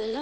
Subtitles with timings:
[0.00, 0.16] Modern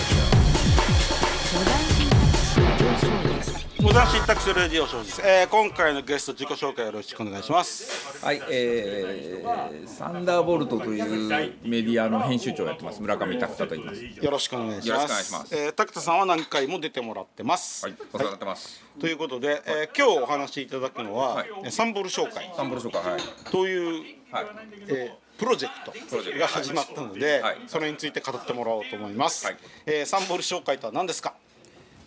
[3.42, 3.57] Show.
[3.88, 8.22] モダンシンタックスレディオショーです、えー、今回のゲスト自己紹介よろしくお願いします。
[8.22, 11.26] はい、えー、サンダーボルトという
[11.64, 14.04] メディアの編集長をやってます村上拓太と言います。
[14.04, 14.88] よろしくお願いします。
[14.90, 15.56] よろしくお願いします。
[15.56, 17.86] えー、タクタさんは何回も出てもらってます。
[17.86, 18.84] はい、お世話になってます。
[19.00, 21.48] ということで、えー、今日お話しいただくのは、はい。
[21.64, 22.52] えーサンボル紹介。
[22.54, 23.20] サンボル紹介はい。
[23.50, 24.46] という、はい。
[24.88, 26.40] えープロジェクトプロジェクト。
[26.40, 27.58] が始まったので、はい。
[27.68, 29.56] それについて語ってもらおうと思います、はい。
[29.86, 31.32] えーサンボル紹介とは何ですか？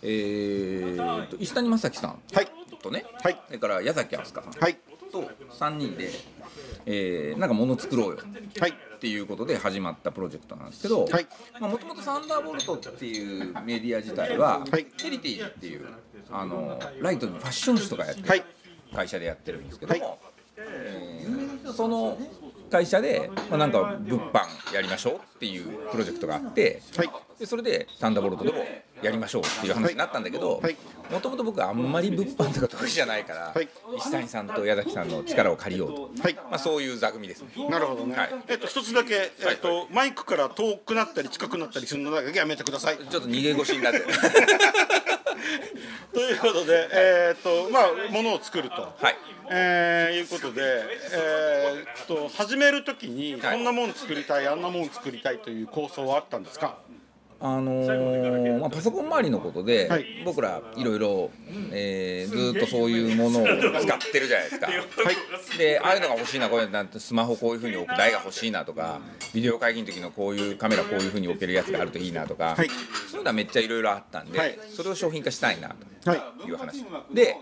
[0.02, 2.48] えーと石谷正樹さんはい。
[2.82, 3.40] とね、はい。
[3.46, 4.76] それから矢崎飛鳥さんはい。
[5.12, 6.10] と三人で、
[6.86, 8.18] えー、なんか物作ろうよ
[8.58, 8.70] はい。
[8.70, 11.00] っていうことで始まったプロジェクトなんですけど、
[11.60, 14.86] もともとサンダーボルトっていうメディア自体は、はい。
[15.00, 15.86] ヘリテージっていう
[16.30, 18.44] あのライトにファッション誌とかやってる、はい。
[18.94, 20.18] 会社でやってるんですけども、はい。
[20.58, 22.18] えーその
[22.72, 27.10] 会社で、まあ、なんか物販やりましょうっていうプロジェクトがあって、はい。
[27.38, 28.58] でそれでサンダーボルトでも
[29.02, 30.76] やりましょうっていう話になったんだけどはい。
[31.10, 33.68] もともと僕はあんまり物販とか得意じゃないから、はい。
[33.98, 36.34] 石谷さんと矢崎さんの力を借りようと、はい。
[36.34, 37.48] まあ、そういう座組ですね。
[37.68, 38.30] なるほどね、はい。
[38.48, 42.96] えっと一つだけ、えっとマイクから遠くなったり近くなったりするのだけやめてください。
[42.96, 43.98] ちょっと逃げ腰になって。
[43.98, 44.06] る
[46.14, 49.16] ということで、えーっとまあ、ものを作ると、はい。
[49.50, 50.62] えーいうことで、
[51.12, 53.56] えーっと始めるときに、はい。
[53.56, 56.78] こんなもん作りたい、あんなもん作りたいという構想はあったんですか？
[57.44, 60.22] あのーまあ、パソコン周りのことで、はい。
[60.24, 61.30] 僕らいろいろ、
[61.72, 64.68] えーずっとそういうものを使ってるじゃないですか。
[65.58, 69.00] でああいうのが欲しいなこういうのなんてスマホこういうふうに置く台が欲しいなとか
[69.34, 72.68] ビデオ会議の時のこういうカメラこういうふうに置けるやつがあるといいなとか、はい。
[73.10, 74.56] そういうのはめっちゃいろいろあったんで、はい。
[74.72, 77.36] それを商品化したいなはい、という話で、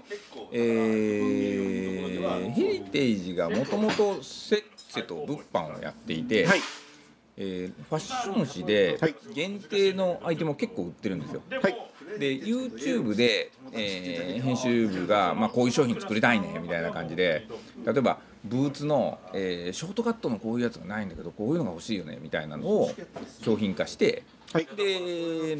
[0.52, 6.60] えーヘリテージがもともとせっせと物販をやっていて、はい、
[7.36, 11.42] えーファッション誌ではい限定のアイテムを結構売ってるんですよ。
[11.62, 11.76] はい、
[12.18, 17.46] で YouTube で、えー編集部が、まあ、こういう商品作りたいねみたいな感じで
[17.84, 22.90] 例えばブーツの、えーショートカットのこういうやつがないんだけどこういうのが欲しいよねみたいなのを
[23.42, 25.56] 商品化して、はいで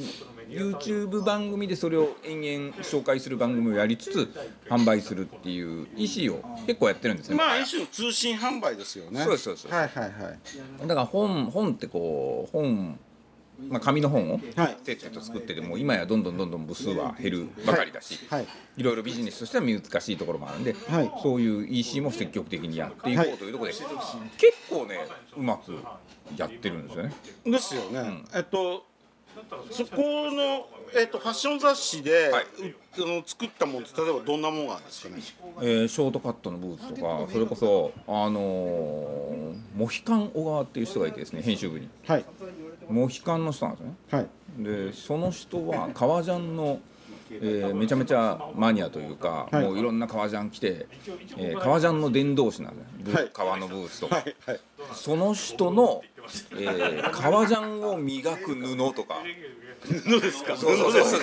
[0.49, 4.33] YouTube 番組でそれを延々紹介する番組をやりつつ
[4.69, 7.37] 販売するっていう意思を結構やってるんですね。
[7.37, 9.23] まあ、一種の通信販売ですよね。
[9.23, 10.31] そうですそうですはい、はい、は
[10.85, 10.89] い。
[10.89, 12.99] だから本本ってこう本、
[13.69, 23.89] まあ、紙の本をはいせっせと作ってても今やどんどんどんどん部数は減るばかりだし、はいいろいろビジネスとしては難しいところもあるんで、はいそういう EC も積極的にやっていこはいうというところで、結
[24.71, 25.07] 構ね
[25.37, 25.77] うまく
[26.37, 27.13] やってるんですよね。
[27.45, 28.23] ですよね。
[28.35, 28.90] えっと。
[29.71, 30.67] そこの、
[30.99, 32.45] えっと、ファッション雑誌で、はい。
[32.45, 35.23] うあの作ったものって、例えばどんなものがあるんですかね？
[35.63, 41.89] えーショートカットのブーツとかそれこそあのーモヒカン小川っていう人がいてですね編集部に。
[42.07, 42.25] はい、
[42.89, 43.95] モヒカンの人なんですよね。
[44.11, 44.29] はい、
[44.89, 46.81] でその人は革ジャンの、
[47.31, 49.65] えーめちゃめちゃマニアというか、はい。
[49.65, 50.87] もういろんな革ジャン着て、
[51.39, 53.31] えー革ジャンの伝道師なんですね、ブはい。
[53.33, 54.61] 革のブーツとか、はい、はい。
[54.95, 56.03] その人の、
[56.53, 59.17] えー革ジャンを磨く布とか。
[59.81, 60.57] 布ですか？
[60.57, 61.21] そうそうそうそう。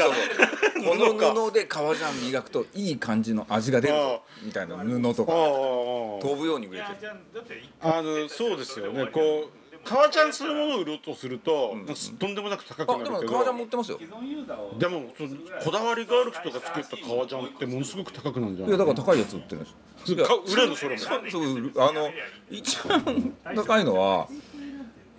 [0.84, 3.96] この布で革ジャン磨くといい感じの味が出る
[4.44, 5.32] みたいな布とか。
[6.28, 7.12] 飛ぶように売れてる。
[7.82, 9.08] あのそうですよね。
[9.08, 9.50] こう
[9.84, 11.74] 革ジャンするものを売ろうとすると、
[12.20, 13.20] とんでもなく高くあなるけど。
[13.22, 14.00] でも革ジャン持ってますよ。
[14.78, 15.30] でもその
[15.64, 18.76] こだわりがある人が作った革ジャンってものすごく高くなるんじゃない？
[18.76, 19.76] いやだから高いやつ売ってるんです
[20.14, 20.16] 売
[20.58, 21.04] れるのそれも
[21.78, 22.10] あの
[22.50, 24.28] 一番高いのは、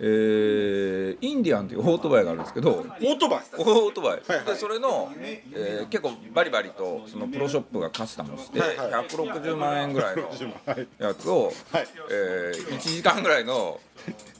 [0.01, 3.41] えーインディアンというオートバイがあるんですけどオートバイ。
[3.57, 4.45] オートバイ、はいはい。
[4.45, 9.05] でそれの、えー結構バリバリとそのプロショップがカスタムして、はいはい。
[9.07, 10.29] 160万円ぐらいのは
[10.77, 11.87] いやつを、はい。
[12.11, 13.81] えー1時間ぐらいのこ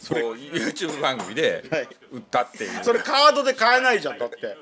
[0.10, 1.88] う YouTube 番組ではい。
[2.12, 4.58] 売ったっていう、それカードで買えないじゃんだって。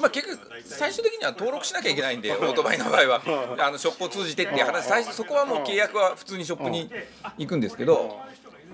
[0.00, 3.22] まあ、結局最終的には登録しなきゃいけないんでオートバイの場合は。
[3.58, 4.84] あのショップを通じてっていう話。
[4.86, 6.88] 最初そこはもう契約は普通にショップに
[7.36, 8.16] 行くんですけど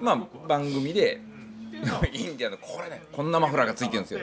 [0.01, 1.21] まあ番組で
[2.13, 4.21] インディアンのこれねこんなマフラーがついてるんですよ。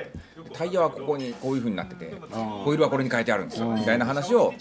[0.54, 3.68] タイヤはここにこういう風になっててホイールはこれに変えてあるんですよ。
[3.68, 4.54] みたいな話を、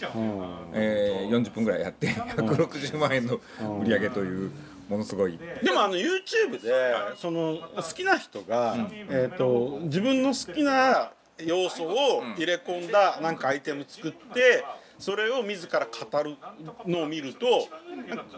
[0.72, 3.36] えー40分ぐらいやって160万円の
[3.80, 4.50] 売り上げという
[4.88, 5.38] ものすごい。
[5.62, 8.76] でもあの YouTube でその好きな人が、
[9.08, 14.64] えー、と自分の好きな要素を入れ込んだなんかアイテム作って
[14.98, 16.36] それを自ら語る
[16.86, 17.68] のを見ると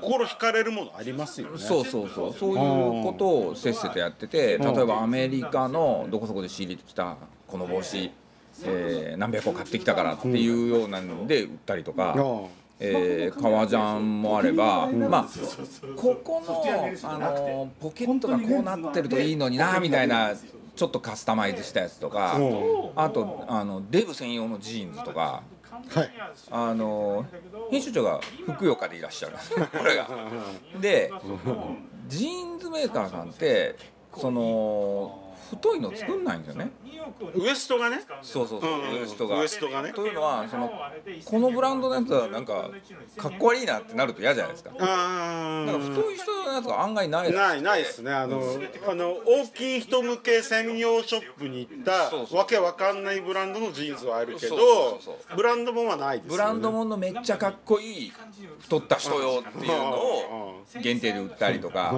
[0.00, 1.58] 心惹かれるものありますよね。
[1.58, 2.56] そうそうそうそういう
[3.04, 7.16] ことをせっせとやってて例えばアメリカのどこそこで仕入れてきた
[7.46, 8.10] この帽子
[8.62, 12.14] えー何百個買ってきたからっていうようなんで売ったりとか。
[12.16, 15.28] あえー、革ジャンもあれば、まあ
[15.94, 16.64] ここの、
[17.02, 20.34] あのポケットがこうなってるといいのになみたいな
[20.74, 26.10] ちょっとカスタマイズしたやつとかうあとあのデブ専用のジーンズとかはい。
[26.50, 27.24] あの
[27.70, 29.36] 編集長がふくよかでいらっしゃる
[29.76, 30.08] これが。
[30.80, 31.12] で
[32.08, 33.76] ジーンズメーカーさんって
[34.16, 36.70] その太いの作んないんですよね。
[37.34, 38.00] ウエストがね。
[38.22, 39.40] そうそうそう、うんウエストが。
[39.40, 39.92] ウエストがね。
[39.92, 40.72] というのはその
[41.24, 42.70] このブランドのやつはなんか
[43.16, 44.70] かっこ悪いなってなると嫌じゃないですか。
[44.78, 48.12] あなんか太い人のやつが案外ないないないですね。
[48.12, 48.42] あの
[48.88, 55.00] あの大きい人向け専用ショップに行ったわけわかんないブランドのジーンズはあるけど
[55.34, 56.36] ブランドもんはないですよね。
[56.36, 58.12] ブランドもんのめっちゃかっこいい
[58.60, 61.94] 太った人よっていうのを限定で売ったりとか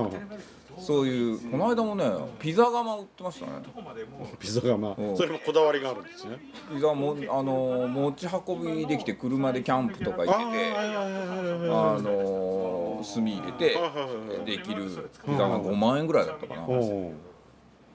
[0.78, 2.04] そういうこの間もね
[2.38, 3.52] ピザ窯売ってましたね。
[4.38, 4.94] ピザ窯。
[4.98, 5.16] うん。
[5.16, 6.38] それもこだわりがあるんですね。
[6.72, 13.76] ピザもあの持ち運びできて車でキャンプとか行っててあの炭入れて
[14.46, 14.84] できる
[15.26, 16.66] ピザが5万円ぐらいだったかな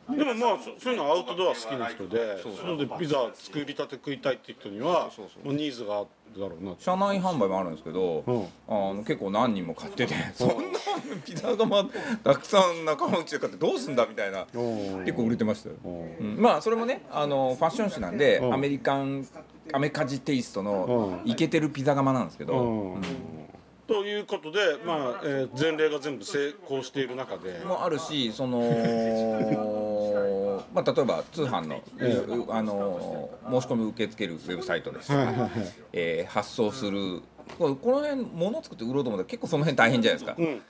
[0.09, 6.07] でもまあそそういうのアウトドア好きな人でそうそれでピザ作りたて食いたいって人にはそうニーズがある
[6.39, 10.80] だろうな車内販売もあるんですけど、うんあの結構何人も買っててそんな
[11.25, 11.86] ピザ窯
[12.24, 19.27] たくさん仲間内で買ってどうすんだみたいなうん結構売れてましたよ、うんうんまあそれもねあのファッション誌なんでうんアメリカン
[19.74, 23.01] アメカジテイストのイケてるピザ窯なんですけど、うん
[23.88, 28.59] ということで、まあえー前例が全部成功している中で、もあるしその
[30.74, 35.52] まあ例えば通販の,、うあの申し込み受け付けるウェブサイトですとか、はいはいはい。
[35.94, 37.22] えー発送する。
[37.58, 40.62] ここの辺物作って売ろうと思ったら結構その辺大変じゃないですか、うん。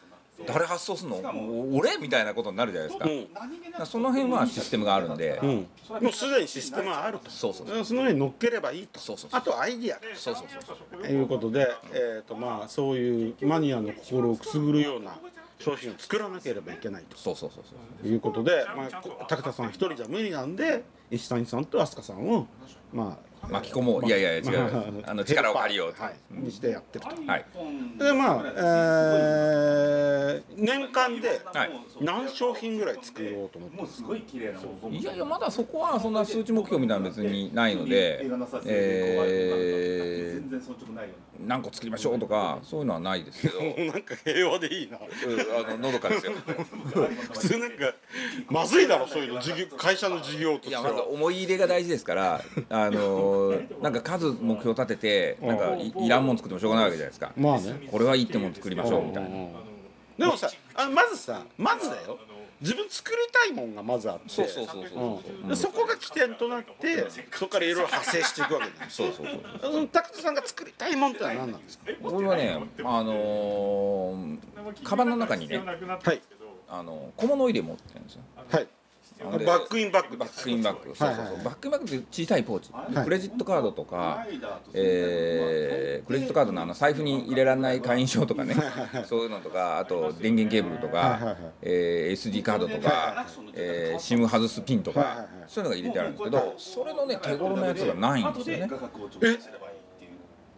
[0.45, 1.15] 誰発送すんの？
[1.15, 1.97] お俺？
[1.97, 3.85] みたいなことになるじゃないですか,、うん。
[3.87, 5.67] その辺はシステムがあるんで、うん、
[6.01, 7.31] もうすでにシステムはあると。
[7.31, 7.83] そうそうそう。
[7.83, 8.99] その上に乗っければいいと。
[8.99, 9.39] そうそうそう。
[9.39, 11.01] あとアイディアそうそうそうそう。
[11.01, 15.17] ということで、えーとまあ、そういうマニアの心をくすぐるような
[15.59, 18.03] 商品を作らなければいけないそうそうそうそう。
[18.03, 22.47] ということで、まあ、こ高田さん一人じゃ無理なんで石谷さんと飛鳥さんを、
[22.93, 24.05] まあ、巻き込もう。
[24.05, 25.03] いやいや違う。
[25.05, 26.03] あの力を借りようと。
[26.03, 27.09] はい、にしてやってると。
[27.31, 27.45] はい。
[27.97, 30.17] でまあ、えー
[30.57, 31.71] 年間ではい。
[32.01, 38.21] 何商品ぐらい作ろうと思ってますか、いやいやまだそこはそんな数値目標みたいなの別にないので、
[38.65, 40.61] えー、
[41.45, 43.61] 何個作りましょうとかそういうのはないですけど。
[43.91, 44.97] なんか平和でいいな。
[44.97, 45.07] うん
[45.67, 46.33] あののどかですよ。
[47.33, 47.93] 普通なんか
[48.49, 49.41] まずいだろそういうの。
[49.41, 57.31] 事業会社の事業としていやま思い入れが大事ですからあのーなんか数目標立ててなんかいいらんもん作ってもしょうがないわけじゃないですか。
[57.37, 57.87] まあね。
[57.91, 59.29] これはいいってもん作りましょうみたいな。
[59.29, 62.17] でもさあまずさまずだよ。
[62.59, 64.23] 自分作りたいもんがまずあって。
[64.29, 65.47] そうそうそうそううん。
[65.49, 71.85] でそこが起点となってそこからいろいろ派生していくわけだよそうそうそうその高田さんが作りたいもんってのは何なんですか？
[72.01, 74.37] 俺はねあのー
[74.83, 75.73] カバンの中にねは
[76.13, 76.21] い。
[76.69, 78.21] あの小物入れ持ってるんですよ。
[78.51, 78.63] はい。
[78.63, 78.69] で
[79.23, 83.03] バックインバックバックインバッグ、そうそうそう、バックインバッグって小さいポーチ、はい。
[83.03, 84.25] クレジットカードとか、
[84.73, 88.55] えークレジットカードのあの財布に入れられない会員証とかね、
[89.05, 91.37] そういうのとか、あと電源ケーブルとか、はいはいはい。
[91.61, 95.27] えー SD カードとか、えー、SIM 外すピンとか、はいはいはい。
[95.47, 98.69] そういうのが入れてあるんですけど、それのね手頃なやつがないんですよね。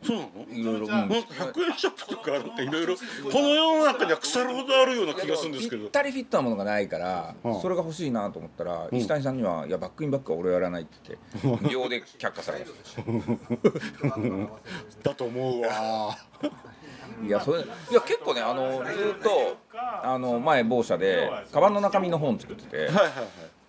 [0.01, 0.29] そうなの？
[0.51, 0.87] いろいろ、うん。
[0.87, 3.01] なんか100円ショップとかなんかいろいろこ
[3.41, 5.83] の世の中には腐るほどあるような気がするんですけど。
[5.83, 7.61] ぴったりフィットなものがないから、うん。
[7.61, 13.01] それが欲しいなと思ったら、石谷さんには「いやバックインバッグは俺はやらない」って言って 秒で却下されました。
[15.09, 16.17] だと思うわ。
[17.25, 19.57] いやそれいや結構ねあのずっと
[20.03, 23.11] あの前某社でカバンの中身の本作っててはいはいはい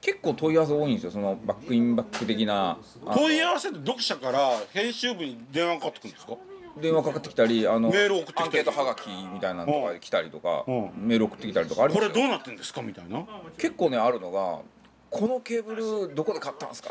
[0.00, 2.78] 結構問い合わせ多いんですよそのバックインバック的な。
[3.14, 6.36] 問い合わせって読者から編集部に電話かかってくるんですか？
[6.80, 8.46] 電話かかってきたりあのメール送ってきたり。
[8.46, 10.90] アンケートはがきみたいなのとか来たりとかうん。
[10.96, 12.10] メール送ってきたりとかありますよ。
[12.10, 12.80] これどうなってんですか？
[12.80, 13.26] みたいな。
[13.58, 14.60] 結構ねあるのが
[15.10, 16.90] このケーブルどこで買ったんですか？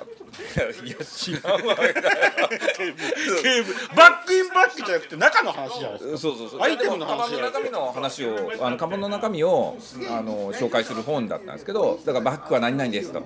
[0.83, 1.93] いや知らんわケー
[3.65, 6.17] ブルバックインバッグじゃなくて中の話じゃないですか。
[6.17, 6.61] そうそうそう。
[6.61, 7.59] アイテムのカバンの話じゃないですか。
[7.59, 9.77] 中身の話をあのカバンの中身を
[10.09, 13.23] あの紹介する本だったんですけどだからバッグは何々ですと。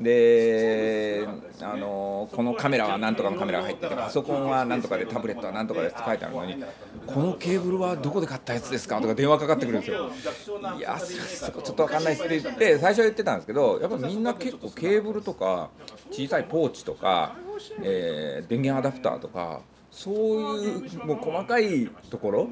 [0.00, 1.28] で
[1.60, 6.64] あのこのカメラは何とかのカメラが入っててパソコンは何とかでタブレットは何とかですって書いてあるのに
[7.06, 9.00] このケーブルはどこで買ったやつですか？
[9.00, 10.10] とか電話かかってくるんですよ。
[10.78, 15.68] いやそこちょっと分かんないですって言って最初は言ってたんですけどやっぱみんな結構ケーブルとか
[16.10, 17.36] 小さいポーチとか、
[17.82, 20.14] えー電源アダプターとかそう
[20.62, 22.48] いうもう細かいところ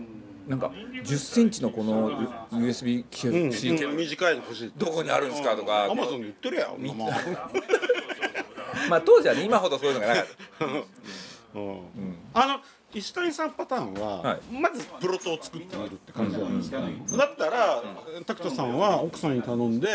[0.49, 0.73] なんか
[1.05, 2.11] 10センチのこの
[2.51, 4.73] USB ケーうん、ブル、うん短いの欲しい。
[4.77, 5.85] どこにあるんですかとか。
[5.85, 6.79] アマゾンで売ってるやん
[8.89, 10.27] まあ当時はね今ほどそういうのがなかっ
[10.59, 10.65] た。
[10.65, 11.83] うん。
[12.33, 12.61] あの
[12.95, 14.41] 石谷さんパターンは、はい。
[14.55, 16.79] まずプロトを作ってみるって感じなんですか、
[17.19, 17.83] だったら
[18.25, 19.89] 拓人さんは奥さんに頼んで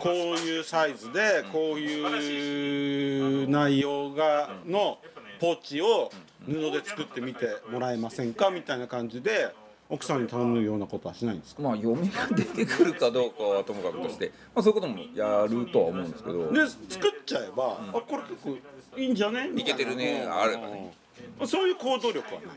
[0.00, 4.98] こういうサイズでこういう内容がの
[5.38, 6.10] ポーチを
[6.46, 9.54] 布で作ってみてもらえませんかみたいな感じで
[9.94, 11.62] 奥さんに頼むようなことはしないんですか？
[11.62, 16.52] まあ読みが出てくるかどうかはともかくとして、まあ、そういうこともやるとは思うんですけど。
[16.52, 18.56] で作っちゃえば、あこれ結構
[19.00, 19.48] いいんじゃね？
[19.52, 20.26] みたいないけてるね。
[20.28, 20.56] あれ。
[20.56, 20.92] ばね
[21.40, 22.50] うんそういう行動力はない。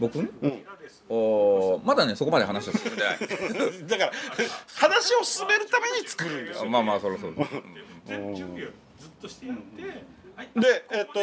[0.00, 0.18] 僕？
[0.18, 0.64] ね、うん。
[1.08, 3.18] おまだねそこまで話は進んでない。
[3.86, 4.12] だから
[4.74, 6.70] 話を進めるために作るんですよ。
[6.70, 8.34] まあまあそろそろ、うん。
[8.34, 8.66] 準備を
[8.98, 9.82] ずっとしてやって、
[10.36, 10.48] はい。
[10.60, 11.20] でえっ、と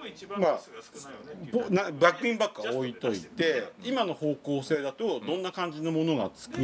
[0.00, 1.68] と一番まあコストが少ないよね。
[1.70, 6.58] ぼなバックインバックは置いといて今の方向性だとどんな感じのものが作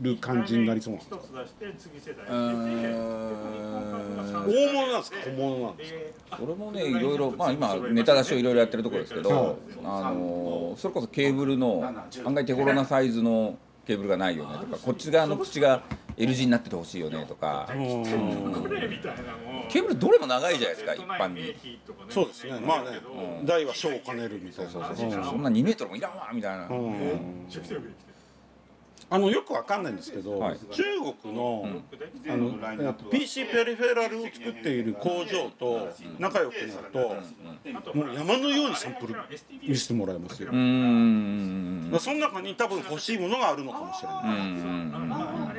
[0.00, 1.04] る感じになりそうなん。
[1.04, 3.50] ですか一つ出して次世代うーん。
[4.46, 5.18] 大物なんですか？
[5.24, 5.92] 小物なんです
[6.30, 6.36] か？
[6.38, 11.82] それもねいろいろまあ今ネタ出しをいろいろやってるところですけど、あのそれこそケーブルの
[12.24, 15.82] 案外手頃なサイズのケーブルがないよねとかこっち側の口が
[16.20, 17.66] L 字になっててほしいよねとか。
[17.66, 19.68] これみたいなもん。
[19.68, 21.56] ケーブルどれも長いじゃないですか一般に。
[22.10, 22.60] そうですね。
[22.60, 23.00] まあね。
[23.44, 24.70] 大は小を兼ねるみたいな。
[24.70, 24.82] そん
[25.42, 26.98] な2メートルもいらんわみたいな、うん。
[26.98, 27.16] めっ
[27.48, 28.09] ちゃくちゃよくできてる
[29.12, 30.58] あのよくわかんないんですけど、はい。
[30.70, 30.82] 中
[31.22, 31.68] 国の,、
[32.28, 35.88] あのえっと PC ペリフェラルを作っている工場と
[36.20, 36.98] 仲良くなると、
[37.92, 39.16] もう山のようにサンプル
[39.66, 41.88] 見せてもらえますよ、うーん。
[41.90, 44.90] まあその中に多分欲しいものがあるのかもしれない、うん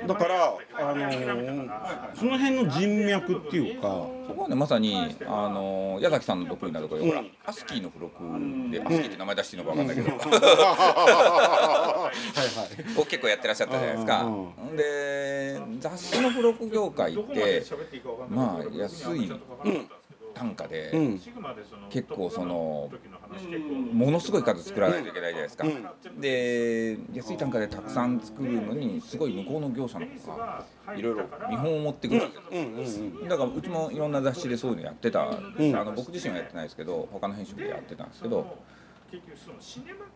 [0.07, 3.87] だから、あのーその辺の人脈っていうか、
[4.27, 4.95] そこはねまさに
[5.27, 8.15] あの矢崎さんの得意なところで、ほらうんアスキーの付録
[8.71, 10.19] でアスキーって名前出していいのか分かんないけど、はい
[12.09, 12.11] は
[12.95, 12.97] い。
[13.01, 14.23] を結構やってらっしゃったじゃないですか。
[14.23, 14.77] うん。
[14.77, 17.63] で雑誌の付録業界って
[18.29, 19.31] まあ安い
[20.33, 21.21] 単価で、うん。
[21.89, 22.89] 結構その
[23.93, 25.65] ものすごい数作らないといけないじゃないですか。
[26.19, 38.57] で安い単価でたくさん作るのにすごい向こうの業者の方がいろいろ見本を持ってくるわけですだからうちもいろんな雑誌でそういうのやってた、あの僕自身はやってないですけど他の編集でやってたんですけど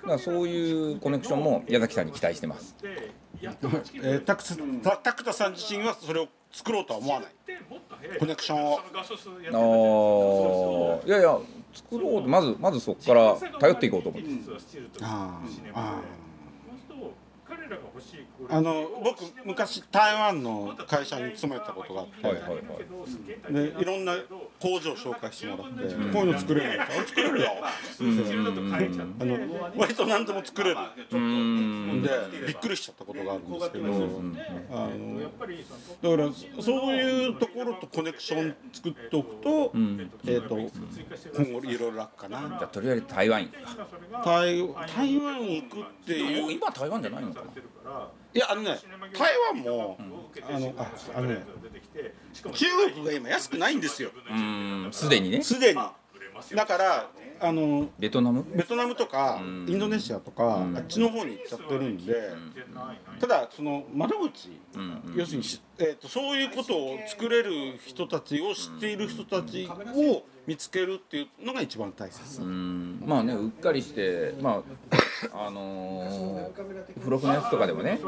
[0.08, 2.76] だそういうコネクションも矢崎さんに期待してます。
[2.84, 4.56] えー、タクタ
[4.92, 7.30] タタクタさん自身はそれを作ろうとは思わない。
[8.20, 8.80] コネクションを。
[8.80, 11.38] あーいやいや
[11.74, 14.30] 作ろうとまずまずそこから頼っていこうと思って。
[15.02, 16.02] あーあ
[17.48, 17.68] 彼
[18.50, 23.74] あの僕昔台湾の会社に勤めたことがあって、はいはいはい。
[23.76, 24.16] でいろんな
[24.62, 27.48] 工場を紹介してもらって、こういうの作れるのかあ作れるよ、
[29.20, 29.38] あの
[29.78, 30.78] 割と何でも作れる。
[31.12, 32.02] うーん。
[32.02, 32.10] で
[32.48, 33.86] びっくりしちゃったことがあるんですけど、
[34.72, 35.30] あのだ
[36.18, 39.72] からそういうところとコネクション作っておくと,、
[40.26, 42.40] えー、と今後いろいろ楽かな。
[42.42, 43.88] じゃあとりあえず台湾行くか。
[44.26, 46.52] 台台湾行くっていう。
[46.52, 47.85] 今台湾じゃないのかな
[48.34, 48.78] いやあのね
[49.18, 51.46] 台湾も、あのああのね
[52.34, 54.12] 中国が今安くないんですよ。
[54.30, 55.42] うーんすでにね。
[55.42, 55.80] すでに。
[56.54, 58.44] だからあのベトナム？
[58.54, 62.14] ベトナムとかインドネシアとか、あっちの方に行っちゃってるんで、
[63.20, 64.60] ただその窓口、
[65.16, 73.04] 要するにし、えー、とそういうことを作れる人たちを知っている人たちを見つけるっていうのが一番大切、うん。
[73.06, 74.64] まあねうっかりしてま
[75.32, 76.46] ああのー
[77.00, 78.00] 付録のやつとかでもね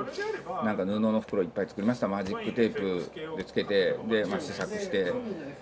[0.64, 2.08] なんか布の袋いっぱい作りました。
[2.08, 5.12] マジックテープでつけてで、まあ、試作して、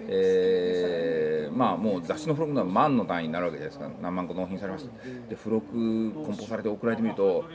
[0.01, 3.89] えーまあもう雑誌の付録のは万の単位になるわけじゃないですか。
[4.01, 4.91] 何万個納品されました。
[5.29, 7.45] で付録梱包されて送られてみると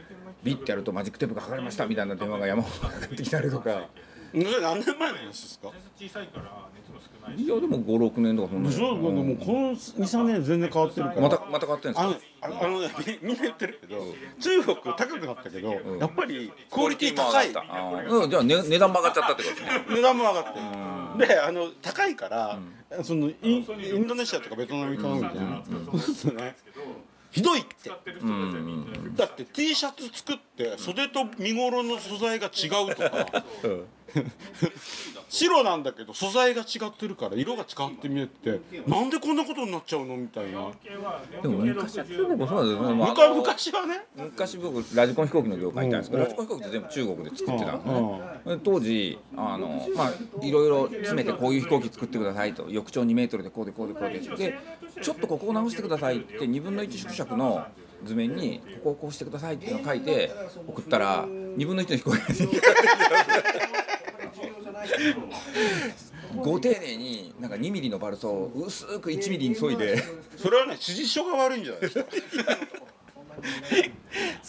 [0.43, 3.89] ビッてやるとマジックテープが剥がれましたみたいな電話が山ほどかかってきたりとか。
[4.33, 5.69] 何年前の話ですか？
[5.99, 8.71] 小さいから熱も少ないいやでも56年とかそんな。
[8.71, 11.21] そうもうこの23年全然変わってるから。
[11.21, 12.21] またまた変わってるんですか？
[12.43, 12.89] あのああのね
[13.23, 14.03] みみんな言ってるけど
[14.41, 17.49] 中国高くなったけど、やっぱりクオリティ高い。
[17.49, 19.85] うんじゃあ、ね、値段も上がっちゃったってことですね。
[19.97, 21.29] 値段も上がってる。
[21.29, 22.59] であの高いから、
[23.03, 26.57] そのインインドネシアとかベトナムに頼むじゃん、そうするとね。
[27.31, 27.91] ひどいって。
[27.91, 33.45] だって T シャツ作って袖と身頃の素材が違うとか
[35.29, 40.71] 白なんだけど素材が違ってるから色が違って見えてなんでこんなことになっちゃうのみたいな。
[41.43, 43.37] でも昔は中国もそうなんですよ。
[43.37, 44.07] 昔昔はね。
[44.17, 54.59] 昔僕ラジコン飛行機の業界にいたんですけど、ラジコン飛行機って全部中国で作ってたんですね、で当時あのまあいろいろ詰めてこういう飛行機作ってくださいと翼長2メートルでこうでこうでこうでで
[55.01, 57.65] ちょっとここを直してくださいって2分の1縮尺の
[58.05, 60.33] 図面にここをこうしてくださいっていうのを書いて
[60.67, 63.90] 送ったら2分の1の飛行機が
[66.37, 70.03] ご丁寧になんか2ミリのバルトを薄く1ミリに削いで。
[70.37, 72.05] それはね指示書が悪いんじゃないですか。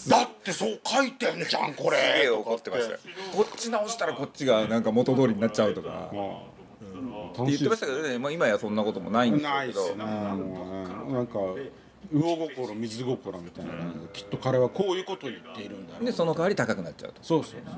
[0.09, 1.97] だってそう書いてんじゃんこれ。
[1.97, 2.99] すげえ怒ってましたよ。
[3.35, 6.09] こっち直したらこっちがなんか元通りになっちゃうとか。
[6.09, 9.55] って楽しい言ってましたけどね、まあ、今やそんなこともないんですけど。
[9.55, 10.05] ないっすね。
[10.05, 11.39] もうねなんか
[12.11, 13.71] 魚心水心みたいな。
[13.71, 17.21] 感じできっと彼はこういうことを言っているんだよでその代わり高くなっちゃうと。
[17.21, 17.75] そうそうそう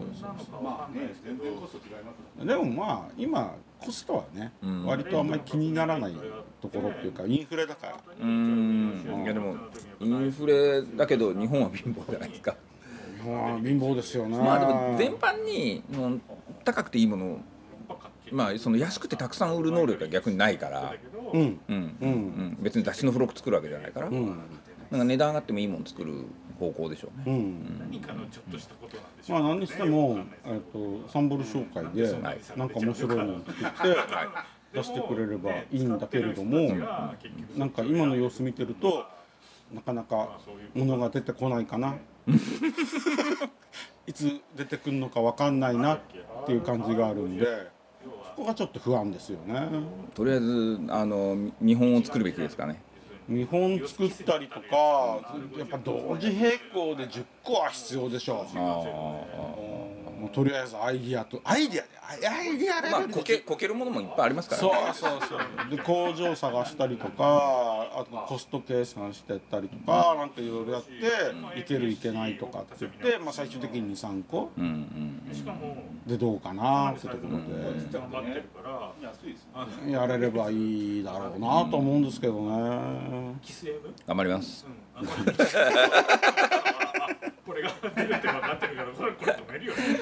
[2.39, 2.47] そう。
[2.47, 4.85] でもまあ今コストはね、ん。
[4.85, 6.13] 割とあんまり気にならない
[6.61, 7.95] ところっていうかインフレだから。
[7.95, 9.23] うーん。
[9.23, 9.55] いやでも
[9.99, 12.55] インフレだけど日本は貧乏じゃないですか。
[13.17, 14.37] 日本は貧乏ですよね。
[14.37, 16.21] まあでも全般にもう
[16.63, 17.39] 高くていいものを
[18.31, 20.95] まあその安くてたくさん売る能力が逆にないから、
[21.33, 21.59] うん。
[21.67, 21.97] うん。
[22.01, 22.09] うん。
[22.09, 24.39] うん、別に雑誌の付録作るわけじゃないから、うん。
[24.91, 26.13] なんか値段上がってもいいもの作る
[26.59, 27.79] 方向でしょうね、うん。
[27.91, 32.13] 何かのちょっとしたことなんでしょうまあ何にしても、えっとサンボル紹介で
[32.55, 33.65] なんか面白いものを作って
[34.73, 36.59] 出してくれればいいんだけれども
[37.55, 39.05] なんか今の様子見てると
[39.73, 40.39] なかなか
[40.75, 41.95] 物が出てこないかな。
[44.05, 45.99] いつ出てくるのかわかんないなっ
[46.45, 47.45] ていう感じがあるんで。
[47.45, 47.51] そ
[48.35, 49.67] こがちょっと不安ですよね。
[50.13, 52.81] とりあえずあの見本を作るべきですかね。
[53.27, 59.82] 見本作ったりとかやっぱ同時並行で10個は必要でしょうあ
[60.23, 63.19] もうとりあえずアイディアとアイディアでアイアイディアレまあベルで。
[63.19, 64.61] こけこけるものもいっぱいありますから。
[64.61, 65.69] そうねそうそう。
[65.69, 74.49] で工場探したりとかあとコスト計算してったりとかなんかいろいろやっていけるいけないとかって言って、まあ、最終的に23個。
[74.57, 75.75] うんうんしかも
[76.05, 77.41] でどうかなってところ頑
[78.11, 78.93] 張ってるから
[79.53, 83.35] あのでやれればいいだろうなと思うんですけどね。
[83.41, 84.65] キス M 頑張ります。
[84.95, 85.09] あの
[87.45, 89.97] これが出るって分かってるからこれこれ止めるよねっていう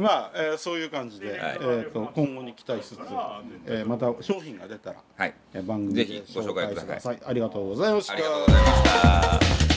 [0.00, 1.58] まあ、えーそういう感じで、はい。
[1.60, 2.98] えー、と今後に期待しつつ、
[3.66, 5.34] えーまた商品が出たら、はい。
[5.52, 8.12] えー番組でぜひご紹介くださいありがとうございました。
[8.12, 9.73] ありがとうございました